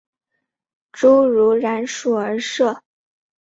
[0.93, 2.81] 侏儒蚺属而设。